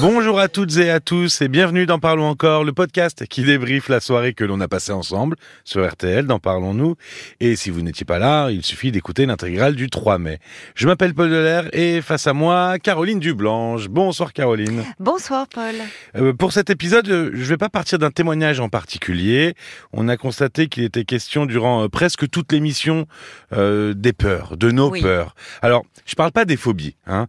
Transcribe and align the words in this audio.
Bonjour 0.00 0.38
à 0.38 0.48
toutes 0.48 0.76
et 0.76 0.90
à 0.90 1.00
tous 1.00 1.40
et 1.40 1.48
bienvenue 1.48 1.86
dans 1.86 1.98
Parlons 1.98 2.26
encore, 2.28 2.64
le 2.64 2.74
podcast 2.74 3.26
qui 3.26 3.42
débriefe 3.44 3.88
la 3.88 4.00
soirée 4.00 4.34
que 4.34 4.44
l'on 4.44 4.60
a 4.60 4.68
passée 4.68 4.92
ensemble 4.92 5.36
sur 5.64 5.88
RTL 5.90 6.26
dans 6.26 6.38
Parlons-nous. 6.38 6.96
Et 7.40 7.56
si 7.56 7.70
vous 7.70 7.80
n'étiez 7.80 8.04
pas 8.04 8.18
là, 8.18 8.50
il 8.50 8.62
suffit 8.62 8.92
d'écouter 8.92 9.24
l'intégrale 9.24 9.74
du 9.74 9.88
3 9.88 10.18
mai. 10.18 10.38
Je 10.74 10.86
m'appelle 10.86 11.14
Paul 11.14 11.30
Delair 11.30 11.70
et 11.72 12.02
face 12.02 12.26
à 12.26 12.34
moi, 12.34 12.78
Caroline 12.78 13.20
Dublanche. 13.20 13.88
Bonsoir 13.88 14.34
Caroline. 14.34 14.84
Bonsoir 15.00 15.46
Paul. 15.48 15.74
Euh, 16.16 16.34
pour 16.34 16.52
cet 16.52 16.68
épisode, 16.68 17.08
euh, 17.08 17.30
je 17.32 17.44
vais 17.44 17.56
pas 17.56 17.70
partir 17.70 17.98
d'un 17.98 18.10
témoignage 18.10 18.60
en 18.60 18.68
particulier. 18.68 19.54
On 19.94 20.08
a 20.08 20.18
constaté 20.18 20.66
qu'il 20.68 20.84
était 20.84 21.04
question 21.04 21.46
durant 21.46 21.84
euh, 21.84 21.88
presque 21.88 22.28
toute 22.28 22.52
l'émission 22.52 23.06
euh, 23.54 23.94
des 23.94 24.12
peurs, 24.12 24.58
de 24.58 24.70
nos 24.70 24.90
Oui. 24.90 25.00
peurs. 25.00 25.34
Alors, 25.62 25.86
je 26.04 26.14
parle 26.16 26.32
pas 26.32 26.44
des 26.44 26.58
phobies, 26.58 26.96
hein, 27.06 27.26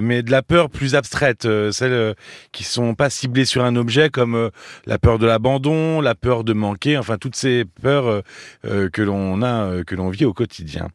mais 0.00 0.22
de 0.24 0.30
la 0.32 0.42
peur 0.42 0.70
plus 0.70 0.96
abstraite, 0.96 1.46
celles 1.84 1.92
euh, 1.92 2.14
qui 2.52 2.64
sont 2.64 2.94
pas 2.94 3.10
ciblées 3.10 3.44
sur 3.44 3.64
un 3.64 3.76
objet, 3.76 4.08
comme 4.08 4.34
euh, 4.34 4.50
la 4.86 4.98
peur 4.98 5.18
de 5.18 5.26
l'abandon, 5.26 6.00
la 6.00 6.14
peur 6.14 6.44
de 6.44 6.52
manquer, 6.52 6.96
enfin 6.96 7.18
toutes 7.18 7.36
ces 7.36 7.64
peurs 7.64 8.22
euh, 8.64 8.88
que 8.88 9.02
l'on 9.02 9.42
a, 9.42 9.84
que 9.84 9.94
l'on 9.94 10.08
vit 10.08 10.24
au 10.24 10.32
quotidien. 10.32 10.88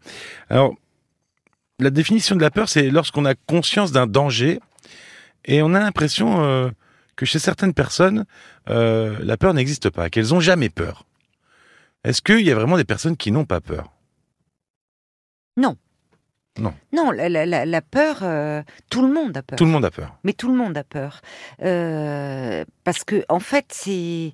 Alors, 0.50 0.74
la 1.80 1.92
définition 1.92 2.36
de 2.36 2.42
la 2.42 2.50
peur, 2.50 2.70
c'est 2.70 2.90
lorsqu'on 2.90 3.26
a 3.26 3.36
conscience 3.36 3.92
d'un 3.92 4.08
danger 4.08 4.60
et 5.46 5.62
on 5.62 5.74
a 5.74 5.80
l'impression 5.80 6.74
que 7.16 7.26
chez 7.26 7.40
certaines 7.40 7.74
personnes, 7.74 8.26
la 8.68 9.38
peur 9.38 9.54
n'existe 9.54 9.90
pas, 9.90 10.10
qu'elles 10.10 10.34
ont 10.34 10.42
jamais 10.42 10.68
peur. 10.68 11.06
Est-ce 12.04 12.22
qu'il 12.22 12.42
y 12.42 12.52
a 12.52 12.56
vraiment 12.56 12.76
des 12.76 12.84
personnes 12.84 13.16
qui 13.16 13.32
n'ont 13.32 13.46
pas 13.46 13.62
peur? 13.62 13.94
Non, 15.56 15.78
la, 17.14 17.30
la- 17.30 17.46
la- 17.46 17.66
la 17.66 17.82
peur, 17.82 18.20
euh, 18.24 18.62
tout 18.90 19.02
le 19.02 19.14
monde 19.14 19.36
a 19.38 19.42
peur. 19.42 19.58
Tout 19.58 19.66
le 19.66 19.72
monde 19.72 19.86
a 19.86 19.92
peur. 19.92 20.16
Mais 20.24 20.34
tout 20.34 20.48
le 20.50 20.56
monde 20.58 20.78
a 20.78 20.84
peur. 20.84 21.22
Euh, 21.64 22.66
parce 22.84 23.04
que, 23.04 23.24
en 23.30 23.40
fait, 23.40 23.66
c'est. 23.70 24.34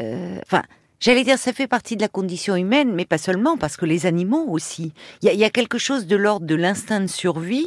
euh, 0.00 0.38
Enfin. 0.46 0.62
J'allais 1.00 1.24
dire, 1.24 1.36
ça 1.38 1.52
fait 1.52 1.66
partie 1.66 1.96
de 1.96 2.00
la 2.00 2.08
condition 2.08 2.56
humaine, 2.56 2.94
mais 2.94 3.04
pas 3.04 3.18
seulement, 3.18 3.58
parce 3.58 3.76
que 3.76 3.84
les 3.84 4.06
animaux 4.06 4.46
aussi. 4.48 4.94
Il 5.20 5.26
y 5.26 5.28
a, 5.28 5.32
il 5.34 5.38
y 5.38 5.44
a 5.44 5.50
quelque 5.50 5.76
chose 5.76 6.06
de 6.06 6.16
l'ordre 6.16 6.46
de 6.46 6.54
l'instinct 6.54 7.00
de 7.00 7.08
survie, 7.08 7.66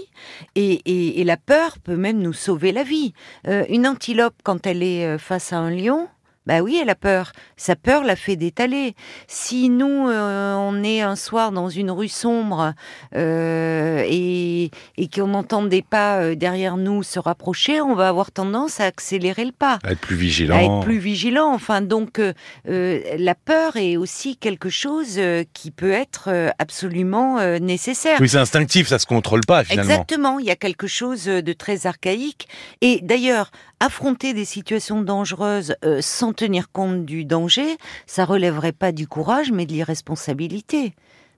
et, 0.55 0.81
et- 0.85 1.21
et 1.21 1.23
la 1.23 1.37
peur 1.37 1.77
peut 1.77 1.97
même 1.97 2.17
nous 2.17 2.33
sauver 2.33 2.71
la 2.71 2.81
vie. 2.81 3.13
Euh, 3.47 3.63
une 3.69 3.85
antilope, 3.85 4.33
quand 4.43 4.65
elle 4.65 4.81
est 4.81 5.19
face 5.19 5.53
à 5.53 5.57
un 5.57 5.69
lion, 5.69 6.07
bah 6.47 6.61
oui, 6.61 6.79
elle 6.81 6.89
a 6.89 6.95
peur. 6.95 7.33
Sa 7.57 7.75
peur 7.75 8.03
la 8.05 8.15
fait 8.15 8.37
détaler. 8.37 8.95
Si 9.27 9.69
nous, 9.69 10.07
euh, 10.09 10.55
on 10.55 10.81
est 10.83 11.01
un 11.01 11.17
soir 11.17 11.51
dans 11.51 11.67
une 11.69 11.91
rue 11.91 12.07
sombre 12.07 12.73
euh, 13.15 14.03
et, 14.07 14.71
et 14.97 15.09
qu'on 15.09 15.33
entend 15.33 15.63
des 15.63 15.81
pas 15.81 16.19
euh, 16.19 16.35
derrière 16.35 16.77
nous 16.77 17.03
se 17.03 17.19
rapprocher, 17.19 17.81
on 17.81 17.95
va 17.95 18.07
avoir 18.07 18.31
tendance 18.31 18.79
à 18.79 18.85
accélérer 18.85 19.43
le 19.45 19.51
pas, 19.51 19.79
À 19.83 19.91
être 19.91 19.99
plus 19.99 20.15
à 20.15 20.19
vigilant. 20.19 20.57
être 20.57 20.79
plus 20.85 20.99
vigilant. 20.99 21.53
Enfin, 21.53 21.81
donc, 21.81 22.19
euh, 22.19 22.33
euh, 22.69 23.01
la 23.17 23.35
peur 23.35 23.75
est 23.75 23.97
aussi 23.97 24.37
quelque 24.37 24.69
chose 24.69 25.15
euh, 25.17 25.43
qui 25.53 25.71
peut 25.71 25.91
être 25.91 26.29
euh, 26.29 26.49
absolument 26.59 27.39
euh, 27.39 27.59
nécessaire. 27.59 28.19
Oui, 28.21 28.29
c'est 28.29 28.37
instinctif, 28.37 28.87
ça 28.87 28.99
se 28.99 29.05
contrôle 29.05 29.41
pas 29.45 29.63
finalement. 29.65 29.91
Exactement, 29.91 30.39
il 30.39 30.45
y 30.45 30.51
a 30.51 30.55
quelque 30.55 30.87
chose 30.87 31.25
de 31.25 31.53
très 31.53 31.87
archaïque. 31.87 32.47
Et 32.81 32.99
d'ailleurs, 33.03 33.51
affronter 33.79 34.33
des 34.33 34.45
situations 34.45 35.01
dangereuses 35.01 35.75
euh, 35.85 36.01
sans 36.01 36.33
tenir 36.33 36.71
compte 36.71 37.05
du 37.05 37.25
danger, 37.25 37.77
ça 38.05 38.25
relèverait 38.25 38.71
pas 38.71 38.91
du 38.91 39.07
courage, 39.07 39.51
mais 39.51 39.65
de 39.65 39.73
l'irresponsabilité. 39.73 40.93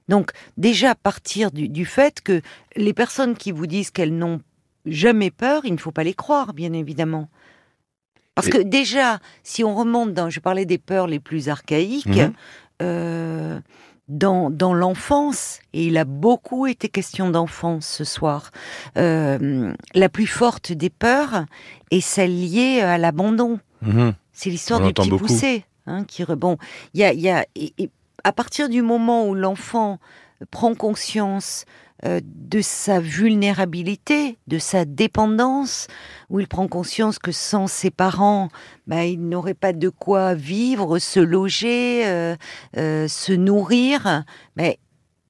Donc 0.07 0.31
déjà 0.57 0.95
partir 0.95 1.51
du, 1.51 1.69
du 1.69 1.85
fait 1.85 2.21
que 2.21 2.41
les 2.75 2.93
personnes 2.93 3.35
qui 3.35 3.51
vous 3.51 3.67
disent 3.67 3.91
qu'elles 3.91 4.17
n'ont 4.17 4.41
jamais 4.85 5.31
peur, 5.31 5.65
il 5.65 5.73
ne 5.73 5.77
faut 5.77 5.91
pas 5.91 6.03
les 6.03 6.13
croire, 6.13 6.53
bien 6.53 6.73
évidemment. 6.73 7.29
Parce 8.35 8.47
que 8.47 8.57
déjà, 8.59 9.19
si 9.43 9.65
on 9.65 9.75
remonte 9.75 10.13
dans, 10.13 10.29
je 10.29 10.39
parlais 10.39 10.65
des 10.65 10.77
peurs 10.77 11.07
les 11.07 11.19
plus 11.19 11.49
archaïques, 11.49 12.05
Mhm. 12.07 12.33
euh, 12.81 13.59
dans, 14.09 14.49
dans 14.49 14.73
l'enfance, 14.73 15.59
et 15.73 15.85
il 15.85 15.97
a 15.97 16.03
beaucoup 16.05 16.67
été 16.67 16.89
question 16.89 17.29
d'enfance 17.29 17.85
ce 17.87 18.03
soir, 18.03 18.51
euh, 18.97 19.71
la 19.93 20.09
plus 20.09 20.27
forte 20.27 20.71
des 20.71 20.89
peurs 20.89 21.45
est 21.91 22.01
celle 22.01 22.35
liée 22.37 22.81
à 22.81 22.97
l'abandon. 22.97 23.59
Mhm. 23.81 24.13
C'est 24.33 24.49
l'histoire 24.49 24.79
du 24.81 24.93
petit 24.93 25.09
beaucoup. 25.09 25.25
poussé. 25.27 25.65
Hein, 25.85 26.03
qui, 26.03 26.23
re- 26.23 26.35
bon, 26.35 26.57
il 26.93 26.99
y 26.99 27.03
a, 27.03 27.13
il 27.13 27.19
y 27.21 27.29
a, 27.29 27.45
et- 27.55 27.73
et 27.77 27.89
à 28.23 28.31
partir 28.31 28.67
du 28.69 28.81
moment 28.81 29.27
où 29.27 29.33
l'enfant 29.33 29.97
prend 30.51 30.75
conscience 30.75 31.65
euh, 32.05 32.21
de 32.23 32.61
sa 32.61 32.99
vulnérabilité, 32.99 34.37
de 34.47 34.57
sa 34.57 34.85
dépendance, 34.85 35.87
où 36.29 36.39
il 36.39 36.47
prend 36.47 36.67
conscience 36.67 37.19
que 37.19 37.31
sans 37.33 37.67
ses 37.67 37.91
parents, 37.91 38.49
bah, 38.87 39.05
il 39.05 39.27
n'aurait 39.27 39.53
pas 39.53 39.73
de 39.73 39.89
quoi 39.89 40.33
vivre, 40.33 40.97
se 40.99 41.19
loger, 41.19 42.07
euh, 42.07 42.35
euh, 42.77 43.07
se 43.07 43.33
nourrir, 43.33 44.23
mais 44.55 44.79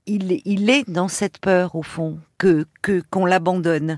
il, 0.05 0.69
est 0.69 0.89
dans 0.89 1.07
cette 1.07 1.39
peur 1.39 1.75
au 1.75 1.83
fond 1.83 2.19
que 2.37 2.65
qu'on 3.11 3.25
l'abandonne. 3.25 3.97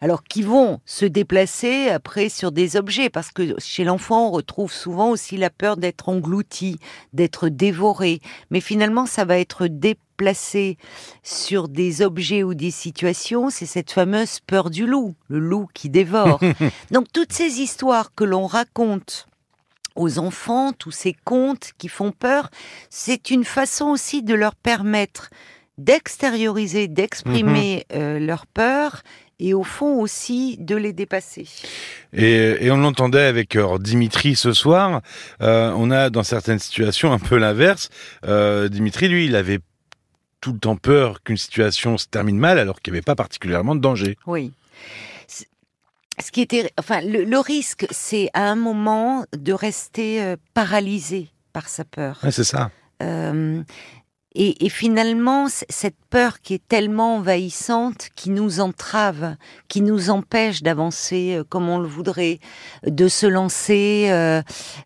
Alors 0.00 0.24
qu'ils 0.24 0.46
vont 0.46 0.80
se 0.84 1.04
déplacer 1.04 1.88
après 1.88 2.28
sur 2.28 2.52
des 2.52 2.76
objets, 2.76 3.10
parce 3.10 3.30
que 3.30 3.54
chez 3.58 3.84
l'enfant, 3.84 4.28
on 4.28 4.30
retrouve 4.30 4.72
souvent 4.72 5.10
aussi 5.10 5.36
la 5.36 5.50
peur 5.50 5.76
d'être 5.76 6.08
englouti, 6.08 6.78
d'être 7.12 7.48
dévoré. 7.48 8.20
Mais 8.50 8.60
finalement, 8.60 9.06
ça 9.06 9.24
va 9.24 9.38
être 9.38 9.66
déplacé 9.66 10.78
sur 11.22 11.68
des 11.68 12.02
objets 12.02 12.42
ou 12.42 12.54
des 12.54 12.70
situations. 12.70 13.50
C'est 13.50 13.66
cette 13.66 13.90
fameuse 13.90 14.40
peur 14.40 14.70
du 14.70 14.86
loup, 14.86 15.14
le 15.28 15.38
loup 15.38 15.68
qui 15.74 15.88
dévore. 15.88 16.40
Donc 16.90 17.06
toutes 17.12 17.32
ces 17.32 17.60
histoires 17.60 18.14
que 18.14 18.24
l'on 18.24 18.46
raconte 18.46 19.26
aux 19.96 20.18
enfants, 20.18 20.72
tous 20.72 20.90
ces 20.90 21.14
contes 21.24 21.70
qui 21.78 21.88
font 21.88 22.12
peur, 22.12 22.50
c'est 22.90 23.30
une 23.30 23.44
façon 23.44 23.86
aussi 23.86 24.22
de 24.22 24.34
leur 24.34 24.54
permettre 24.54 25.30
d'extérioriser, 25.78 26.88
d'exprimer 26.88 27.86
euh, 27.92 28.18
leur 28.20 28.46
peur 28.46 29.02
et 29.38 29.54
au 29.54 29.62
fond 29.62 30.00
aussi 30.00 30.56
de 30.58 30.76
les 30.76 30.92
dépasser. 30.92 31.46
Et, 32.12 32.66
et 32.66 32.70
on 32.70 32.76
l'entendait 32.76 33.24
avec 33.24 33.56
euh, 33.56 33.78
Dimitri 33.78 34.36
ce 34.36 34.52
soir. 34.52 35.00
euh, 35.40 35.72
on 35.76 35.90
a 35.90 36.10
dans 36.10 36.22
certaines 36.22 36.58
situations 36.58 37.12
un 37.12 37.18
peu 37.18 37.36
l'inverse. 37.36 37.90
Euh, 38.26 38.68
Dimitri, 38.68 39.08
lui, 39.08 39.26
il 39.26 39.36
avait 39.36 39.60
tout 40.40 40.52
le 40.52 40.58
temps 40.58 40.76
peur 40.76 41.22
qu'une 41.22 41.36
situation 41.36 41.98
se 41.98 42.06
termine 42.06 42.38
mal 42.38 42.58
alors 42.58 42.80
qu'il 42.80 42.92
n'y 42.92 42.98
avait 42.98 43.02
pas 43.02 43.16
particulièrement 43.16 43.74
de 43.74 43.80
danger. 43.80 44.16
Oui. 44.26 44.52
Ce 45.26 46.30
qui 46.30 46.42
était, 46.42 46.70
enfin, 46.78 47.00
le, 47.00 47.24
le 47.24 47.38
risque, 47.38 47.86
c'est 47.90 48.30
à 48.34 48.48
un 48.48 48.54
moment 48.54 49.24
de 49.36 49.52
rester 49.52 50.34
paralysé 50.52 51.28
par 51.52 51.68
sa 51.68 51.84
peur. 51.84 52.20
Ouais, 52.22 52.30
c'est 52.30 52.44
ça. 52.44 52.70
Euh, 53.02 53.62
et, 54.34 54.66
et 54.66 54.68
finalement, 54.68 55.46
cette 55.48 55.96
peur 56.10 56.40
qui 56.40 56.54
est 56.54 56.68
tellement 56.68 57.16
envahissante, 57.16 58.08
qui 58.14 58.30
nous 58.30 58.60
entrave, 58.60 59.36
qui 59.68 59.80
nous 59.80 60.10
empêche 60.10 60.62
d'avancer 60.62 61.36
euh, 61.36 61.44
comme 61.48 61.68
on 61.68 61.78
le 61.78 61.86
voudrait, 61.88 62.40
de 62.86 63.08
se 63.08 63.26
lancer 63.26 64.06
euh, 64.10 64.42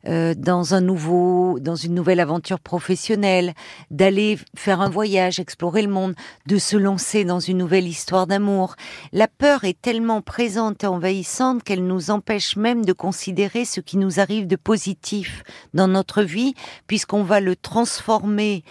euh, 0.07 0.35
dans 0.37 0.75
un 0.75 0.81
nouveau, 0.81 1.59
dans 1.61 1.77
une 1.77 1.95
nouvelle 1.95 2.21
aventure 2.21 2.61
professionnelle, 2.61 3.55
d'aller 3.91 4.39
faire 4.57 4.81
un 4.81 4.91
voyage, 4.91 5.41
explorer 5.41 5.83
le 5.83 5.93
monde, 5.93 6.15
de 6.47 6.59
se 6.59 6.77
lancer 6.77 7.25
dans 7.25 7.41
une 7.41 7.59
nouvelle 7.59 7.89
histoire 7.89 8.27
d'amour. 8.27 8.75
La 9.13 9.29
peur 9.29 9.65
est 9.65 9.81
tellement 9.81 10.21
présente 10.21 10.85
et 10.85 10.87
envahissante 10.87 11.63
qu'elle 11.63 11.87
nous 11.87 12.11
empêche 12.11 12.57
même 12.57 12.85
de 12.85 12.93
considérer 12.93 13.65
ce 13.65 13.81
qui 13.81 13.97
nous 13.97 14.21
arrive 14.21 14.47
de 14.47 14.57
positif 14.57 15.43
dans 15.75 15.89
notre 15.89 16.23
vie, 16.23 16.55
puisqu'on 16.87 17.23
va 17.23 17.41
le 17.41 17.57
transformer 17.57 18.63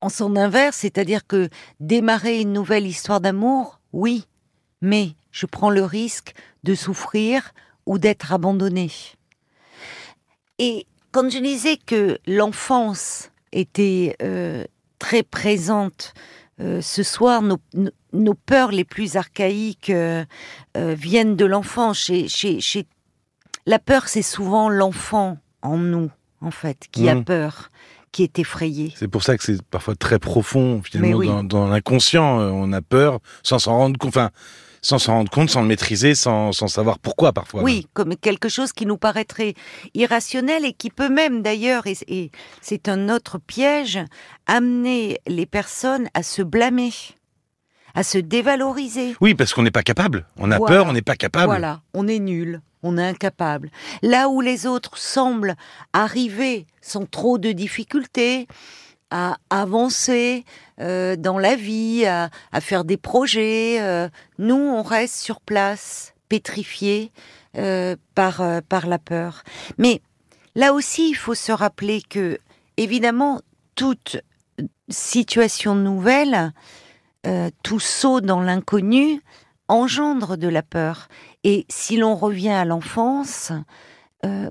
en 0.00 0.08
son 0.08 0.36
inverse, 0.36 0.78
c'est-à-dire 0.78 1.26
que 1.26 1.48
démarrer 1.80 2.40
une 2.40 2.52
nouvelle 2.52 2.86
histoire 2.86 3.20
d'amour, 3.20 3.80
oui, 3.92 4.26
mais 4.82 5.10
je 5.30 5.46
prends 5.46 5.70
le 5.70 5.84
risque 5.84 6.34
de 6.64 6.74
souffrir 6.74 7.52
ou 7.86 7.98
d'être 7.98 8.32
abandonné. 8.32 8.90
Et 10.58 10.86
quand 11.12 11.30
je 11.30 11.38
disais 11.38 11.76
que 11.76 12.18
l'enfance 12.26 13.30
était 13.52 14.16
euh, 14.22 14.64
très 14.98 15.22
présente 15.22 16.14
euh, 16.60 16.80
ce 16.80 17.02
soir, 17.02 17.42
nos, 17.42 18.34
peurs 18.34 18.72
les 18.72 18.84
plus 18.84 19.16
archaïques 19.16 19.90
euh, 19.90 20.24
viennent 20.74 21.36
de 21.36 21.44
l'enfance. 21.44 21.98
Chez, 21.98 22.28
chez, 22.28 22.60
chez... 22.60 22.86
La 23.66 23.78
peur, 23.78 24.08
c'est 24.08 24.22
souvent 24.22 24.68
l'enfant 24.68 25.38
en 25.62 25.76
nous, 25.76 26.10
en 26.40 26.50
fait, 26.50 26.86
qui 26.92 27.08
a 27.08 27.14
Mhm. 27.14 27.24
peur, 27.24 27.70
qui 28.16 28.22
est 28.22 28.38
effrayé. 28.38 28.94
C'est 28.96 29.08
pour 29.08 29.22
ça 29.22 29.36
que 29.36 29.44
c'est 29.44 29.60
parfois 29.60 29.94
très 29.94 30.18
profond, 30.18 30.80
finalement, 30.82 31.18
oui. 31.18 31.26
dans, 31.26 31.44
dans 31.44 31.68
l'inconscient. 31.68 32.40
euh, 32.40 32.48
On 32.50 32.72
a 32.72 32.80
peur 32.80 33.20
sans 33.42 33.58
s'en 33.58 33.76
rendre 33.76 33.98
compte, 33.98 34.08
enfin, 34.16 34.30
sans 34.80 34.98
s'en 34.98 35.12
rendre 35.16 35.30
compte, 35.30 35.50
sans 35.50 35.60
le 35.60 35.68
maîtriser, 35.68 36.14
sans, 36.14 36.52
sans 36.52 36.66
savoir 36.66 36.98
pourquoi 36.98 37.34
parfois. 37.34 37.62
Oui, 37.62 37.86
comme 37.92 38.16
quelque 38.16 38.48
chose 38.48 38.72
qui 38.72 38.86
nous 38.86 38.96
paraîtrait 38.96 39.52
irrationnel 39.92 40.64
et 40.64 40.72
qui 40.72 40.88
peut 40.88 41.10
même 41.10 41.42
d'ailleurs, 41.42 41.86
et, 41.86 41.98
et 42.08 42.30
c'est 42.62 42.88
un 42.88 43.10
autre 43.10 43.36
piège, 43.38 43.98
amener 44.46 45.18
les 45.26 45.44
personnes 45.44 46.08
à 46.14 46.22
se 46.22 46.40
blâmer. 46.40 46.92
À 47.96 48.02
se 48.02 48.18
dévaloriser. 48.18 49.16
Oui, 49.20 49.34
parce 49.34 49.52
qu'on 49.54 49.62
n'est 49.62 49.70
pas 49.72 49.82
capable. 49.82 50.26
On 50.36 50.50
a 50.52 50.58
Voilà. 50.58 50.76
peur, 50.76 50.86
on 50.86 50.92
n'est 50.92 51.02
pas 51.02 51.16
capable. 51.16 51.46
Voilà, 51.46 51.80
on 51.94 52.06
est 52.06 52.18
nul, 52.20 52.60
on 52.82 52.98
est 52.98 53.04
incapable. 53.06 53.70
Là 54.02 54.28
où 54.28 54.40
les 54.40 54.66
autres 54.66 54.96
semblent 54.98 55.56
arriver 55.92 56.66
sans 56.80 57.06
trop 57.06 57.38
de 57.38 57.52
difficultés 57.52 58.46
à 59.10 59.36
avancer 59.50 60.44
euh, 60.80 61.16
dans 61.16 61.38
la 61.38 61.56
vie, 61.56 62.04
à, 62.06 62.30
à 62.52 62.60
faire 62.60 62.84
des 62.84 62.96
projets, 62.96 63.80
euh, 63.80 64.08
nous 64.38 64.56
on 64.56 64.82
reste 64.82 65.16
sur 65.16 65.40
place, 65.40 66.12
pétrifiés 66.28 67.12
euh, 67.56 67.96
par 68.14 68.42
par 68.68 68.86
la 68.86 68.98
peur. 68.98 69.42
Mais 69.78 70.02
là 70.54 70.72
aussi, 70.74 71.08
il 71.10 71.14
faut 71.14 71.34
se 71.36 71.52
rappeler 71.52 72.02
que 72.02 72.38
évidemment 72.76 73.40
toute 73.76 74.18
situation 74.88 75.74
nouvelle, 75.74 76.52
euh, 77.26 77.50
tout 77.62 77.80
saut 77.80 78.20
dans 78.20 78.40
l'inconnu 78.40 79.20
engendre 79.68 80.36
de 80.36 80.48
la 80.48 80.62
peur. 80.62 81.08
Et 81.44 81.66
si 81.68 81.96
l'on 81.96 82.14
revient 82.14 82.50
à 82.50 82.64
l'enfance, 82.64 83.52
euh, 84.24 84.48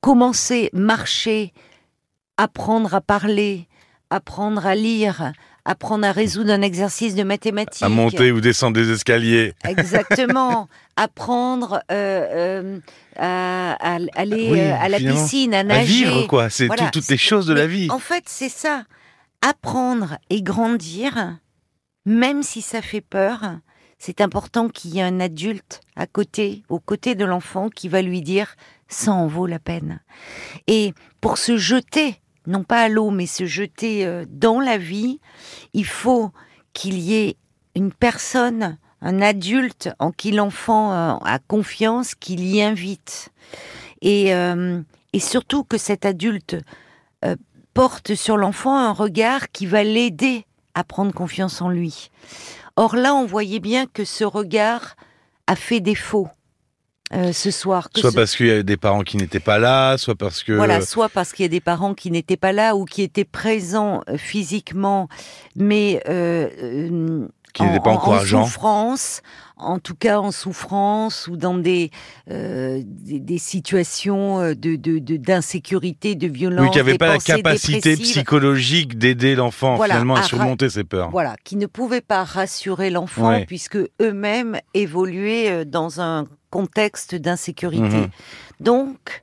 commencer, 0.00 0.70
marcher, 0.72 1.52
apprendre 2.36 2.94
à 2.94 3.00
parler, 3.00 3.66
apprendre 4.10 4.66
à 4.66 4.74
lire, 4.74 5.32
apprendre 5.64 6.06
à 6.06 6.12
résoudre 6.12 6.52
un 6.52 6.60
exercice 6.62 7.14
de 7.14 7.22
mathématiques. 7.22 7.82
À 7.82 7.88
monter 7.88 8.32
ou 8.32 8.40
descendre 8.40 8.74
des 8.74 8.90
escaliers. 8.90 9.54
Exactement. 9.66 10.68
apprendre 10.96 11.80
euh, 11.90 12.26
euh, 12.30 12.78
à, 13.16 13.72
à 13.80 13.98
aller 14.14 14.48
Oui, 14.50 14.60
euh, 14.60 14.74
à 14.78 14.88
la 14.88 14.98
piscine, 14.98 15.54
à 15.54 15.60
À 15.60 15.64
nager. 15.64 15.86
vivre, 16.04 16.26
quoi. 16.26 16.50
C'est 16.50 16.66
Voilà. 16.66 16.90
toutes 16.90 17.08
les 17.08 17.16
choses 17.16 17.46
de 17.46 17.54
la 17.54 17.66
vie. 17.66 17.88
En 17.90 17.98
fait, 17.98 18.24
c'est 18.26 18.50
ça. 18.50 18.84
Apprendre 19.46 20.16
et 20.30 20.40
grandir, 20.40 21.36
même 22.06 22.42
si 22.42 22.62
ça 22.62 22.80
fait 22.80 23.02
peur, 23.02 23.58
c'est 23.98 24.22
important 24.22 24.70
qu'il 24.70 24.94
y 24.94 25.00
ait 25.00 25.02
un 25.02 25.20
adulte 25.20 25.82
à 25.96 26.06
côté, 26.06 26.62
aux 26.70 26.80
côtés 26.80 27.14
de 27.14 27.26
l'enfant, 27.26 27.68
qui 27.68 27.90
va 27.90 28.00
lui 28.00 28.22
dire 28.22 28.56
ça 28.88 29.12
en 29.12 29.26
vaut 29.26 29.44
la 29.46 29.58
peine. 29.58 30.00
Et 30.66 30.94
pour 31.20 31.36
se 31.36 31.58
jeter, 31.58 32.22
non 32.46 32.64
pas 32.64 32.84
à 32.84 32.88
l'eau, 32.88 33.10
mais 33.10 33.26
se 33.26 33.44
jeter 33.44 34.06
euh, 34.06 34.24
dans 34.30 34.60
la 34.60 34.78
vie, 34.78 35.20
il 35.74 35.84
faut 35.84 36.30
qu'il 36.72 36.98
y 36.98 37.14
ait 37.14 37.36
une 37.76 37.92
personne, 37.92 38.78
un 39.02 39.20
adulte 39.20 39.90
en 39.98 40.10
qui 40.10 40.30
l'enfant 40.30 40.94
euh, 40.94 41.16
a 41.22 41.38
confiance, 41.38 42.14
qu'il 42.14 42.46
y 42.46 42.62
invite. 42.62 43.28
Et, 44.00 44.34
euh, 44.34 44.80
surtout 45.18 45.64
que 45.64 45.76
cet 45.76 46.06
adulte 46.06 46.56
porte 47.74 48.14
sur 48.14 48.36
l'enfant 48.36 48.76
un 48.76 48.92
regard 48.92 49.50
qui 49.52 49.66
va 49.66 49.82
l'aider 49.84 50.44
à 50.74 50.84
prendre 50.84 51.12
confiance 51.12 51.60
en 51.60 51.68
lui. 51.68 52.08
Or 52.76 52.96
là, 52.96 53.14
on 53.14 53.26
voyait 53.26 53.60
bien 53.60 53.86
que 53.86 54.04
ce 54.04 54.24
regard 54.24 54.96
a 55.46 55.54
fait 55.56 55.80
défaut 55.80 56.28
euh, 57.12 57.32
ce 57.32 57.50
soir. 57.50 57.90
Que 57.90 58.00
Soit 58.00 58.10
ce- 58.10 58.16
parce 58.16 58.34
qu'il 58.36 58.46
y 58.46 58.50
a 58.50 58.62
des 58.62 58.76
parents 58.76 59.02
qui 59.02 59.16
n'étaient 59.18 59.38
pas 59.38 59.58
là, 59.58 59.96
soit 59.98 60.14
parce 60.16 60.42
que. 60.42 60.52
voilà, 60.52 60.80
soit 60.80 61.08
parce 61.08 61.32
qu'il 61.32 61.44
y 61.44 61.46
a 61.46 61.50
des 61.50 61.60
parents 61.60 61.94
qui 61.94 62.10
n'étaient 62.10 62.36
pas 62.38 62.52
là 62.52 62.74
ou 62.74 62.84
qui 62.86 63.02
étaient 63.02 63.24
présents 63.26 64.00
euh, 64.08 64.16
physiquement, 64.16 65.08
mais 65.54 66.02
euh, 66.08 67.28
Qui 67.54 67.62
n'étaient 67.62 67.78
pas 67.80 67.92
en, 67.92 68.12
en 68.12 68.18
souffrance, 68.20 69.22
en 69.56 69.78
tout 69.78 69.94
cas 69.94 70.18
en 70.18 70.32
souffrance 70.32 71.28
ou 71.28 71.36
dans 71.36 71.56
des 71.56 71.90
euh, 72.30 72.82
des, 72.84 73.20
des 73.20 73.38
situations 73.38 74.40
euh, 74.40 74.54
de 74.56 74.74
de- 74.74 74.98
de- 74.98 75.16
d'insécurité, 75.16 76.16
de, 76.16 76.26
violence, 76.26 76.64
Oui, 76.66 76.70
qui 76.72 76.78
n'avaient 76.78 76.92
des 76.92 76.98
pas 76.98 77.12
la 77.12 77.18
capacité 77.18 77.96
psychologique 77.96 78.98
d'aider 78.98 79.36
l'enfant 79.36 79.76
Voilà, 79.76 79.94
finalement 79.94 80.16
à 80.16 80.22
surmonter 80.24 80.68
ses 80.68 80.82
peurs. 80.82 81.10
Voilà, 81.10 81.36
qui 81.44 81.54
ne 81.54 81.66
pouvaient 81.66 82.00
pas 82.00 82.24
rassurer 82.24 82.90
l'enfant 82.90 83.40
puisque 83.46 83.78
eux-mêmes 84.02 84.58
évoluaient 84.74 85.50
euh, 85.52 85.64
dans 85.64 86.00
un 86.00 86.26
contexte 86.50 87.14
d'insécurité. 87.14 87.82
Mhm. 87.82 88.08
Donc, 88.58 89.22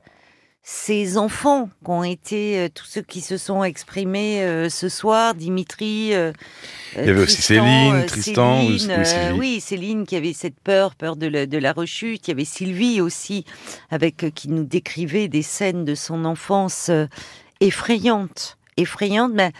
ces 0.64 1.18
enfants 1.18 1.68
qui 1.84 1.90
ont 1.90 2.04
été, 2.04 2.58
euh, 2.58 2.68
tous 2.72 2.84
ceux 2.86 3.02
qui 3.02 3.20
se 3.20 3.36
sont 3.36 3.64
exprimés 3.64 4.42
euh, 4.44 4.68
ce 4.70 4.88
soir, 4.88 5.34
Dimitri, 5.34 6.14
euh, 6.14 6.32
Il 6.96 7.04
y 7.06 7.10
avait 7.10 7.22
aussi 7.22 7.42
Céline, 7.42 8.06
Tristan, 8.06 8.64
ou- 8.64 8.78
Céline, 8.78 9.00
ou 9.00 9.04
Sylvie. 9.04 9.38
oui, 9.38 9.60
Céline 9.60 10.06
qui 10.06 10.14
avait 10.14 10.32
cette 10.32 10.60
peur, 10.60 10.94
peur 10.94 11.16
de 11.16 11.26
la, 11.26 11.46
de 11.46 11.58
la 11.58 11.72
rechute. 11.72 12.28
Il 12.28 12.30
y 12.30 12.34
avait 12.34 12.44
Sylvie 12.44 13.00
aussi, 13.00 13.44
avec 13.90 14.32
qui 14.34 14.48
nous 14.48 14.62
décrivait 14.64 15.26
des 15.26 15.42
scènes 15.42 15.84
de 15.84 15.96
son 15.96 16.24
enfance 16.24 16.90
effrayantes, 17.60 18.56
effrayantes. 18.76 19.32
Mais 19.34 19.52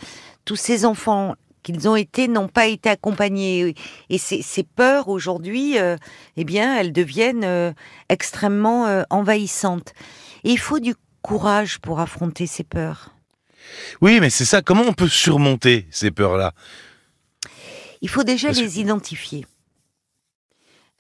tous 0.45 0.57
ces 0.57 0.85
enfants 0.85 1.35
qu'ils 1.63 1.89
ont 1.89 1.97
été 1.97 2.29
n'ont 2.29 2.49
pas 2.49 2.67
été 2.67 2.89
accompagnés 2.89 3.75
et 4.11 4.19
ces, 4.19 4.43
ces 4.43 4.63
peurs 4.63 5.09
aujourd'hui, 5.09 5.79
euh, 5.79 5.97
eh 6.37 6.45
bien, 6.45 6.77
elles 6.77 6.93
deviennent 6.93 7.45
euh, 7.45 7.73
extrêmement 8.09 8.87
euh, 8.87 9.03
envahissantes. 9.11 9.93
Et 10.45 10.51
il 10.51 10.59
faut 10.59 10.81
du 10.81 10.95
courage 11.23 11.79
pour 11.79 12.01
affronter 12.01 12.47
ces 12.47 12.65
peurs. 12.65 13.11
Oui, 14.01 14.19
mais 14.21 14.31
c'est 14.31 14.45
ça. 14.45 14.61
Comment 14.61 14.83
on 14.83 14.93
peut 14.93 15.09
surmonter 15.09 15.87
ces 15.91 16.11
peurs-là? 16.11 16.53
Il 18.01 18.09
faut 18.09 18.25
déjà 18.25 18.49
Parce 18.49 18.59
les 18.59 18.81
identifier. 18.81 19.47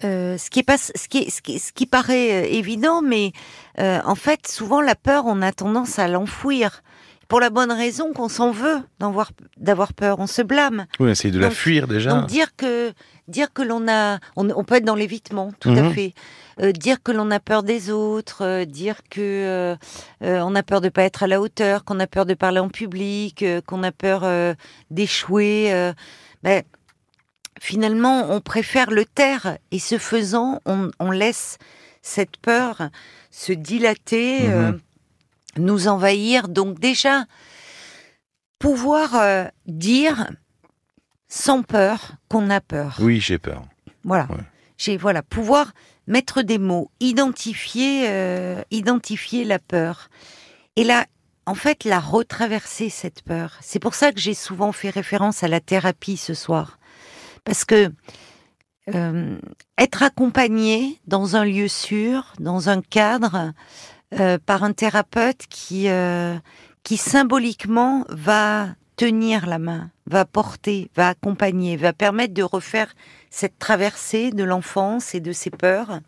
Ce 0.02 0.50
qui 0.50 0.58
est 0.60 0.64
pas, 0.64 0.78
ce 0.78 0.92
qui, 1.08 1.18
est- 1.18 1.30
ce 1.30 1.40
qui, 1.42 1.60
ce 1.60 1.70
qui 1.72 1.86
paraît 1.86 2.52
évident, 2.52 3.02
mais 3.02 3.32
en 3.78 4.14
fait, 4.16 4.48
souvent 4.48 4.80
la 4.80 4.96
peur, 4.96 5.26
on 5.26 5.42
a 5.42 5.52
tendance 5.52 6.00
à 6.00 6.08
l'enfouir 6.08 6.82
pour 7.32 7.40
la 7.40 7.48
bonne 7.48 7.72
raison 7.72 8.12
qu'on 8.12 8.28
s'en 8.28 8.50
veut 8.50 8.80
d'avoir 9.56 9.94
peur, 9.94 10.18
on 10.20 10.26
se 10.26 10.42
blâme. 10.42 10.84
Oui, 11.00 11.08
essayer 11.10 11.32
de 11.32 11.38
la 11.38 11.48
fuir 11.50 11.88
déjà. 11.88 12.10
Donc 12.10 12.26
dire 12.26 12.54
que 12.54 12.92
dire 13.26 13.50
que 13.54 13.62
l'on 13.62 13.88
a, 13.88 14.18
on, 14.36 14.50
on 14.50 14.64
peut 14.64 14.74
être 14.74 14.84
dans 14.84 14.94
l'évitement, 14.94 15.50
tout 15.58 15.70
à 15.70 15.80
Mhm. 15.80 15.94
fait. 15.94 16.12
Euh, 16.60 16.72
dire 16.72 17.02
que 17.02 17.10
l'on 17.10 17.30
a 17.30 17.40
peur 17.40 17.62
des 17.62 17.90
autres, 17.90 18.44
euh, 18.44 18.64
dire 18.66 18.96
que 19.08 19.20
euh, 19.22 19.76
on 20.20 20.54
a 20.54 20.62
peur 20.62 20.82
de 20.82 20.90
pas 20.90 21.04
être 21.04 21.22
à 21.22 21.26
la 21.26 21.40
hauteur, 21.40 21.84
qu'on 21.86 21.98
a 22.00 22.06
peur 22.06 22.26
de 22.26 22.34
parler 22.34 22.60
en 22.60 22.68
public, 22.68 23.42
qu'on 23.66 23.82
a 23.82 23.92
peur 23.92 24.26
d'échouer. 24.90 25.92
ben, 26.42 26.62
finalement, 27.60 28.26
on 28.30 28.42
préfère 28.42 28.90
le 28.90 29.06
taire 29.06 29.56
et 29.70 29.78
ce 29.78 29.96
faisant, 29.96 30.60
on, 30.66 30.90
on 31.00 31.10
laisse 31.10 31.56
cette 32.02 32.36
peur 32.36 32.90
se 33.30 33.54
dilater, 33.54 34.48
Mhm. 34.48 34.80
Nous 35.56 35.88
envahir. 35.88 36.48
Donc 36.48 36.78
déjà, 36.78 37.24
pouvoir 38.58 39.14
euh, 39.16 39.44
dire 39.66 40.30
sans 41.28 41.62
peur 41.62 42.12
qu'on 42.28 42.50
a 42.50 42.60
peur. 42.60 42.96
Oui, 43.00 43.20
j'ai 43.20 43.38
peur. 43.38 43.64
Voilà. 44.04 44.26
Ouais. 44.30 44.44
J'ai 44.78 44.96
voilà 44.96 45.22
pouvoir 45.22 45.72
mettre 46.06 46.42
des 46.42 46.58
mots, 46.58 46.90
identifier, 47.00 48.08
euh, 48.08 48.60
identifier 48.70 49.44
la 49.44 49.58
peur. 49.58 50.08
Et 50.76 50.84
là, 50.84 51.06
en 51.46 51.54
fait, 51.54 51.84
la 51.84 52.00
retraverser 52.00 52.88
cette 52.88 53.22
peur. 53.22 53.58
C'est 53.60 53.78
pour 53.78 53.94
ça 53.94 54.12
que 54.12 54.20
j'ai 54.20 54.34
souvent 54.34 54.72
fait 54.72 54.90
référence 54.90 55.42
à 55.42 55.48
la 55.48 55.60
thérapie 55.60 56.16
ce 56.16 56.34
soir, 56.34 56.78
parce 57.44 57.64
que 57.64 57.92
euh, 58.94 59.38
être 59.78 60.02
accompagné 60.02 61.00
dans 61.06 61.36
un 61.36 61.44
lieu 61.44 61.68
sûr, 61.68 62.32
dans 62.38 62.68
un 62.68 62.80
cadre, 62.80 63.52
euh, 64.18 64.38
par 64.44 64.62
un 64.64 64.72
thérapeute 64.72 65.46
qui 65.48 65.88
euh, 65.88 66.36
qui 66.82 66.96
symboliquement 66.96 68.04
va 68.08 68.68
tenir 68.96 69.46
la 69.46 69.58
main, 69.58 69.90
va 70.06 70.24
porter, 70.24 70.90
va 70.96 71.08
accompagner, 71.08 71.76
va 71.76 71.92
permettre 71.92 72.34
de 72.34 72.42
refaire 72.42 72.92
cette 73.30 73.58
traversée 73.58 74.30
de 74.30 74.44
l'enfance 74.44 75.14
et 75.14 75.20
de 75.20 75.32
ses 75.32 75.50
peurs 75.50 76.00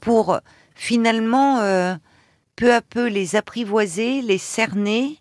pour 0.00 0.38
finalement 0.74 1.60
euh, 1.60 1.94
peu 2.56 2.72
à 2.72 2.80
peu 2.80 3.08
les 3.08 3.36
apprivoiser, 3.36 4.22
les 4.22 4.38
cerner 4.38 5.18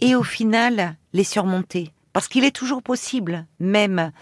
et 0.00 0.14
au 0.14 0.22
final 0.22 0.96
les 1.12 1.24
surmonter. 1.24 1.92
Parce 2.12 2.28
qu'il 2.28 2.44
est 2.44 2.54
toujours 2.54 2.82
possible, 2.82 3.46
même 3.58 4.12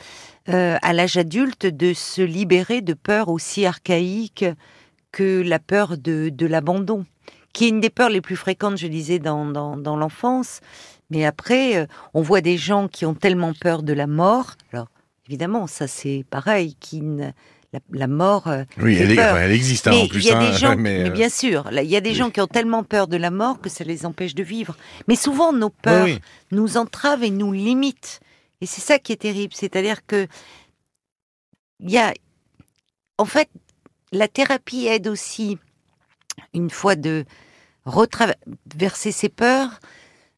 euh, 0.49 0.77
à 0.81 0.93
l'âge 0.93 1.17
adulte, 1.17 1.67
de 1.67 1.93
se 1.93 2.23
libérer 2.23 2.83
de 2.83 2.95
peurs 2.95 3.29
aussi 3.29 3.67
archaïques 3.67 4.45
que 5.13 5.43
la 5.43 5.59
peur 5.59 5.99
de, 5.99 6.29
de 6.31 6.47
l'abandon, 6.47 7.05
qui 7.53 7.65
est 7.67 7.69
une 7.69 7.81
des 7.81 7.91
peurs 7.91 8.11
les 8.11 8.21
plus 8.21 8.37
fréquentes, 8.37 8.77
je 8.77 8.87
disais, 8.87 9.19
dans, 9.19 9.45
dans, 9.47 9.77
dans 9.77 9.97
l'enfance. 9.97 10.61
Mais 11.11 11.25
après, 11.25 11.77
euh, 11.77 11.87
on 12.15 12.23
voit 12.23 12.41
des 12.41 12.57
gens 12.57 12.87
qui 12.89 13.05
ont 13.07 13.15
tellement 13.15 13.53
peur 13.53 13.83
de 13.83 13.93
la 13.93 14.07
mort. 14.07 14.55
Alors, 14.73 14.89
évidemment, 15.27 15.67
ça 15.67 15.89
c'est 15.89 16.25
pareil, 16.31 16.77
qui 16.79 17.01
ne- 17.01 17.31
la, 17.73 17.81
la 17.93 18.07
mort. 18.07 18.47
euh, 18.47 18.65
Oui, 18.79 18.97
elle, 18.97 19.11
est- 19.13 19.17
peur. 19.17 19.37
elle 19.37 19.51
existe 19.53 19.89
hein, 19.89 19.93
mais 19.93 20.03
en 20.03 20.07
plus. 20.09 20.25
y 20.25 20.31
a 20.31 20.39
hein, 20.39 20.51
des 20.53 20.57
gens, 20.57 20.71
mais, 20.77 21.03
mais, 21.03 21.09
euh, 21.09 21.13
bien 21.13 21.29
sûr, 21.29 21.69
il 21.73 21.83
y 21.91 21.97
a 21.97 22.01
des 22.01 22.11
oui. 22.11 22.17
gens 22.17 22.31
qui 22.31 22.41
ont 22.41 22.47
tellement 22.47 22.85
peur 22.85 23.09
de 23.09 23.17
la 23.17 23.31
mort 23.31 23.61
que 23.61 23.69
ça 23.69 23.83
les 23.85 24.07
empêche 24.07 24.35
de 24.37 24.43
vivre. 24.45 24.77
Mais 25.09 25.17
souvent, 25.17 25.53
nos 25.53 25.67
oui, 25.69 25.73
peurs 25.83 26.05
oui. 26.05 26.21
nous 26.53 26.77
entravent 26.77 27.25
et 27.25 27.31
nous 27.31 27.53
limitent. 27.53 28.21
Et 28.61 28.67
c'est 28.67 28.81
ça 28.81 28.99
qui 29.01 29.11
est 29.13 29.17
terrible. 29.23 29.55
C'est-à-dire 29.57 30.07
que 30.07 30.29
il 31.81 31.91
y 31.91 31.99
a, 31.99 32.13
en 33.19 33.25
fait, 33.25 33.49
la 34.13 34.29
thérapie 34.29 34.87
aide 34.87 35.09
aussi, 35.09 35.59
une 36.55 36.71
fois 36.71 36.97
de 36.97 37.25
retraverser 37.85 39.13
ses 39.13 39.29
peurs, 39.29 39.81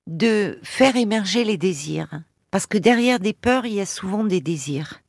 de 0.06 0.58
faire 0.62 0.96
émerger 0.96 1.44
les 1.44 1.56
désirs. 1.56 2.22
Parce 2.50 2.66
que 2.66 2.78
derrière 2.78 3.18
des 3.18 3.32
peurs, 3.32 3.66
il 3.66 3.74
y 3.74 3.80
a 3.80 3.86
souvent 3.86 4.24
des 4.24 4.40
désirs, 4.40 5.00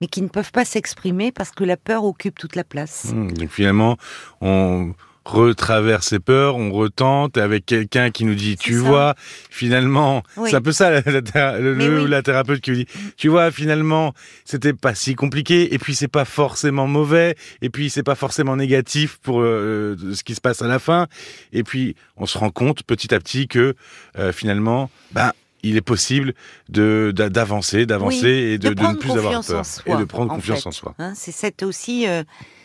mais 0.00 0.06
qui 0.06 0.22
ne 0.22 0.28
peuvent 0.28 0.52
pas 0.52 0.64
s'exprimer 0.64 1.32
parce 1.32 1.50
que 1.50 1.64
la 1.64 1.76
peur 1.76 2.04
occupe 2.04 2.38
toute 2.38 2.56
la 2.56 2.64
place. 2.64 3.12
Mmh, 3.12 3.32
donc 3.32 3.50
finalement, 3.50 3.96
on 4.40 4.94
retraverse 5.28 6.08
ses 6.08 6.18
peurs, 6.18 6.56
on 6.56 6.72
retente 6.72 7.36
avec 7.36 7.66
quelqu'un 7.66 8.10
qui 8.10 8.24
nous 8.24 8.34
dit, 8.34 8.56
tu 8.56 8.76
vois, 8.76 9.14
finalement, 9.50 10.22
c'est 10.46 10.54
un 10.54 10.62
peu 10.62 10.72
ça 10.72 10.90
la, 10.90 11.02
la, 11.02 12.22
thérapeute 12.22 12.60
qui 12.60 12.70
nous 12.70 12.76
dit, 12.76 12.86
tu 13.16 13.28
vois, 13.28 13.50
finalement, 13.50 14.14
c'était 14.44 14.72
pas 14.72 14.94
si 14.94 15.14
compliqué, 15.14 15.74
et 15.74 15.78
puis 15.78 15.94
c'est 15.94 16.08
pas 16.08 16.24
forcément 16.24 16.86
mauvais, 16.86 17.36
et 17.62 17.68
puis 17.68 17.90
c'est 17.90 18.02
pas 18.02 18.14
forcément 18.14 18.56
négatif 18.56 19.18
pour 19.22 19.40
euh, 19.40 19.96
ce 20.14 20.24
qui 20.24 20.34
se 20.34 20.40
passe 20.40 20.62
à 20.62 20.66
la 20.66 20.78
fin, 20.78 21.06
et 21.52 21.62
puis 21.62 21.94
on 22.16 22.26
se 22.26 22.38
rend 22.38 22.50
compte 22.50 22.82
petit 22.82 23.14
à 23.14 23.18
petit 23.18 23.48
que 23.48 23.74
euh, 24.18 24.32
finalement, 24.32 24.90
ben 25.12 25.32
il 25.62 25.76
est 25.76 25.82
possible 25.82 26.34
de 26.68 27.12
d'avancer, 27.14 27.84
d'avancer 27.84 28.28
et 28.28 28.58
de, 28.58 28.68
ne 28.68 28.94
plus 28.94 29.10
avoir 29.10 29.44
peur. 29.44 29.64
et 29.86 29.96
de 29.96 30.04
prendre 30.04 30.32
confiance 30.32 30.66
en 30.66 30.70
soi. 30.70 30.94
Hein, 30.98 31.12
c'est 31.16 31.32
cette 31.32 31.64
aussi 31.64 32.06
euh, 32.08 32.22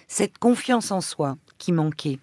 cette 0.07 0.37
confiance 0.37 0.91
en 0.91 1.01
soi 1.01 1.37
qui 1.57 1.71
manquait. 1.71 2.19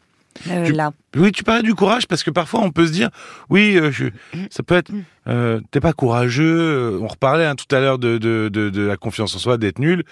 Euh, 0.49 0.71
là. 0.71 0.93
Oui, 1.17 1.33
tu 1.33 1.45
parlais 1.45 1.63
du 1.63 1.75
courage 1.75 2.07
parce 2.07 2.23
que 2.23 2.31
parfois 2.31 2.61
on 2.61 2.71
peut 2.71 2.87
se 2.87 2.93
dire, 2.93 3.11
oui, 3.51 3.77
euh, 3.77 3.91
je, 3.91 4.07
ça 4.51 4.63
peut 4.63 4.77
être, 4.77 4.91
euh, 5.29 5.61
t'es 5.71 5.81
pas 5.81 5.93
courageux. 5.93 6.99
On 7.01 7.09
reparlait 7.09 7.45
hein, 7.45 7.57
tout 7.57 7.75
à 7.75 7.81
l'heure 7.81 7.99
de, 7.99 8.19
de, 8.19 8.49
de, 8.51 8.71
de, 8.71 8.83
la 8.83 8.97
confiance 8.97 9.35
en 9.35 9.39
soi, 9.39 9.59
d'être 9.59 9.79
nul. 9.79 10.05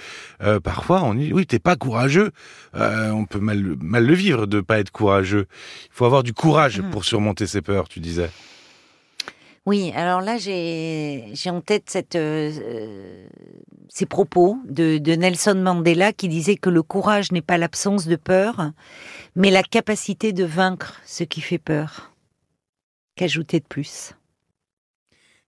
parfois 0.62 1.02
on 1.02 1.14
dit, 1.14 1.32
oui, 1.32 1.46
t'es 1.46 1.58
pas 1.58 1.76
courageux. 1.76 2.32
on 2.74 3.24
peut 3.24 3.40
mal, 3.40 3.76
mal 3.80 4.06
le 4.06 4.14
vivre 4.14 4.46
de 4.46 4.60
pas 4.60 4.78
être 4.78 4.90
courageux. 4.90 5.46
Il 5.84 5.92
faut 5.92 6.04
avoir 6.04 6.22
du 6.22 6.34
courage 6.34 6.80
mm. 6.80 6.90
pour 6.90 7.04
surmonter 7.04 7.46
ses 7.46 7.62
peurs, 7.62 7.88
tu 7.88 8.00
disais. 8.00 8.30
Oui, 9.68 9.92
alors 9.94 10.22
là, 10.22 10.38
j'ai 10.38 11.34
en 11.50 11.60
tête 11.60 11.90
cette, 11.90 12.16
euh, 12.16 13.28
ces 13.88 14.06
propos 14.06 14.58
de, 14.66 14.98
Nelson 15.14 15.54
Mandela 15.56 16.12
qui 16.12 16.28
disait 16.28 16.56
que 16.56 16.70
le 16.70 16.82
courage 16.82 17.32
n'est 17.32 17.42
pas 17.42 17.58
l'absence 17.58 18.06
de 18.06 18.16
peur, 18.16 18.72
mais 19.34 19.50
la 19.50 19.62
capacité 19.62 20.32
de 20.32 20.44
vaincre 20.44 21.00
ce 21.04 21.24
qui 21.24 21.40
fait 21.40 21.58
peur. 21.58 22.12
Qu'ajouter 23.16 23.60
de 23.60 23.66
plus? 23.66 24.14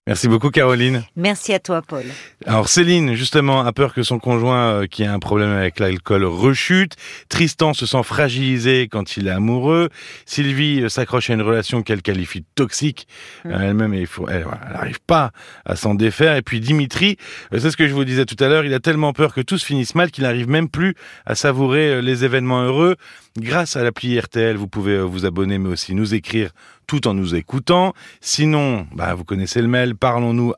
Merci 0.07 0.27
beaucoup 0.27 0.49
Caroline. 0.49 1.03
Merci 1.15 1.53
à 1.53 1.59
toi 1.59 1.83
Paul. 1.83 2.03
Alors 2.47 2.69
Céline 2.69 3.13
justement 3.13 3.61
a 3.61 3.71
peur 3.71 3.93
que 3.93 4.01
son 4.01 4.17
conjoint 4.17 4.71
euh, 4.71 4.87
qui 4.87 5.03
a 5.03 5.13
un 5.13 5.19
problème 5.19 5.51
avec 5.51 5.79
l'alcool 5.79 6.25
rechute. 6.25 6.95
Tristan 7.29 7.75
se 7.75 7.85
sent 7.85 8.01
fragilisé 8.01 8.87
quand 8.87 9.15
il 9.15 9.27
est 9.27 9.31
amoureux. 9.31 9.89
Sylvie 10.25 10.81
euh, 10.81 10.89
s'accroche 10.89 11.29
à 11.29 11.35
une 11.35 11.43
relation 11.43 11.83
qu'elle 11.83 12.01
qualifie 12.01 12.43
toxique 12.55 13.07
mm. 13.45 13.51
euh, 13.51 13.59
elle-même 13.59 13.93
et 13.93 14.07
elle 14.27 14.47
n'arrive 14.73 15.01
pas 15.05 15.33
à 15.65 15.75
s'en 15.75 15.93
défaire. 15.93 16.35
Et 16.35 16.41
puis 16.41 16.61
Dimitri, 16.61 17.17
c'est 17.51 17.69
ce 17.69 17.77
que 17.77 17.87
je 17.87 17.93
vous 17.93 18.03
disais 18.03 18.25
tout 18.25 18.43
à 18.43 18.47
l'heure, 18.47 18.65
il 18.65 18.73
a 18.73 18.79
tellement 18.79 19.13
peur 19.13 19.35
que 19.35 19.41
tout 19.41 19.59
se 19.59 19.65
finisse 19.67 19.93
mal 19.93 20.09
qu'il 20.09 20.23
n'arrive 20.23 20.49
même 20.49 20.67
plus 20.67 20.95
à 21.27 21.35
savourer 21.35 22.01
les 22.01 22.25
événements 22.25 22.63
heureux. 22.63 22.95
Grâce 23.37 23.75
à 23.75 23.83
l'appli 23.83 24.19
RTL, 24.19 24.57
vous 24.57 24.67
pouvez 24.67 24.99
vous 24.99 25.27
abonner 25.27 25.59
mais 25.59 25.69
aussi 25.69 25.93
nous 25.93 26.15
écrire 26.15 26.49
tout 26.91 27.07
en 27.07 27.13
nous 27.13 27.35
écoutant. 27.35 27.93
Sinon, 28.19 28.85
bah, 28.93 29.13
vous 29.13 29.23
connaissez 29.23 29.61
le 29.61 29.69
mail 29.69 29.95
parlons-nous 29.95 30.53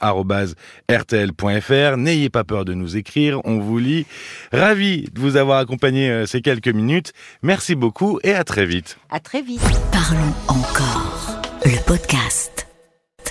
rtl.fr. 0.89 1.97
N'ayez 1.97 2.31
pas 2.31 2.43
peur 2.43 2.65
de 2.65 2.73
nous 2.73 2.97
écrire, 2.97 3.39
on 3.43 3.59
vous 3.59 3.77
lit. 3.77 4.07
Ravi 4.51 5.09
de 5.13 5.19
vous 5.19 5.35
avoir 5.35 5.59
accompagné 5.59 6.09
euh, 6.09 6.25
ces 6.25 6.41
quelques 6.41 6.69
minutes. 6.69 7.13
Merci 7.43 7.75
beaucoup 7.75 8.19
et 8.23 8.33
à 8.33 8.43
très 8.43 8.65
vite. 8.65 8.97
À 9.11 9.19
très 9.19 9.43
vite. 9.43 9.61
Parlons 9.91 10.33
encore. 10.47 11.39
Le 11.65 11.77
podcast. 11.85 12.72